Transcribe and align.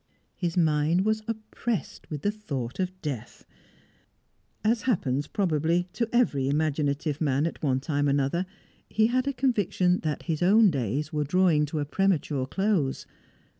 His 0.35 0.57
mind 0.57 1.05
was 1.05 1.21
oppressed 1.27 2.09
with 2.09 2.23
the 2.23 2.31
thought 2.31 2.79
of 2.79 2.99
death. 3.03 3.45
As 4.63 4.81
happens, 4.89 5.27
probably, 5.27 5.89
to 5.93 6.09
every 6.11 6.49
imaginative 6.49 7.21
man 7.21 7.45
at 7.45 7.61
one 7.61 7.79
time 7.81 8.07
or 8.07 8.09
another, 8.09 8.47
he 8.89 9.05
had 9.05 9.27
a 9.27 9.31
conviction 9.31 9.99
that 9.99 10.23
his 10.23 10.41
own 10.41 10.71
days 10.71 11.13
were 11.13 11.23
drawing 11.23 11.67
to 11.67 11.77
a 11.77 11.85
premature 11.85 12.47
close. 12.47 13.05